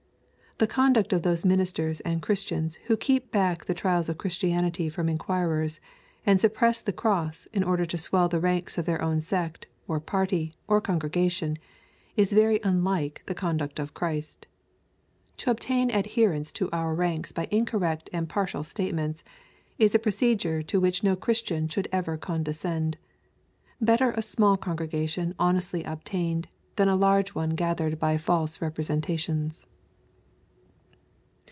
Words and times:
The 0.57 0.67
conduct 0.67 1.11
of 1.11 1.23
those 1.23 1.43
ministers 1.43 2.01
and 2.01 2.21
Christians 2.21 2.75
who 2.85 2.95
keep 2.95 3.31
back 3.31 3.65
the 3.65 3.73
trials 3.73 4.09
of 4.09 4.19
Christianity 4.19 4.89
from 4.89 5.09
inquirers, 5.09 5.79
and 6.23 6.39
suppress 6.39 6.83
the 6.83 6.93
cross 6.93 7.47
in 7.51 7.63
order 7.63 7.83
to 7.87 7.97
swell 7.97 8.27
the 8.29 8.39
ranks 8.39 8.77
of 8.77 8.85
their 8.85 9.01
own 9.01 9.21
sect, 9.21 9.65
or 9.87 9.99
party, 9.99 10.53
or 10.67 10.79
congregjition, 10.79 11.57
is 12.15 12.31
very 12.31 12.59
unlike 12.63 13.23
the 13.25 13.33
conduct 13.33 13.79
of 13.79 13.95
Christ. 13.95 14.45
To 15.37 15.49
obtain 15.49 15.89
adherents 15.89 16.51
to 16.51 16.69
our 16.71 16.93
ranks 16.93 17.31
by 17.31 17.47
incorrect 17.49 18.07
and 18.13 18.29
partial 18.29 18.63
statements, 18.63 19.23
is 19.79 19.95
a 19.95 19.99
procedure 19.99 20.61
to 20.61 20.79
which 20.79 21.03
no 21.03 21.15
Christian 21.15 21.69
should 21.69 21.87
ever 21.91 22.17
condescend. 22.17 22.99
Better 23.81 24.11
a 24.11 24.21
small 24.21 24.57
congregation 24.57 25.33
honestly 25.39 25.83
obtained, 25.83 26.49
than 26.75 26.87
a 26.87 26.95
large 26.95 27.29
one 27.33 27.51
gathered 27.55 27.97
by 27.97 28.15
false 28.19 28.61
representations. 28.61 29.65